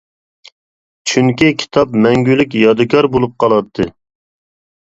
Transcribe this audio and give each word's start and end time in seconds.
چۈنكى 1.11 1.51
كىتاب 1.63 1.93
مەڭگۈلۈك 2.05 2.57
يادىكار 2.63 3.09
بولۇپ 3.17 3.37
قالاتتى. 3.45 3.89